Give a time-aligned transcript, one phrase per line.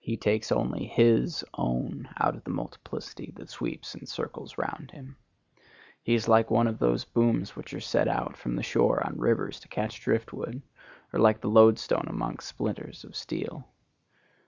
[0.00, 5.16] He takes only his own out of the multiplicity that sweeps and circles round him.
[6.02, 9.16] He is like one of those booms which are set out from the shore on
[9.16, 10.60] rivers to catch drift wood,
[11.12, 13.68] or like the loadstone amongst splinters of steel.